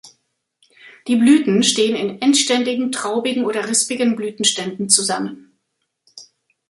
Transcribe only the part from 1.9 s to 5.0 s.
in endständigen traubigen oder rispigen Blütenständen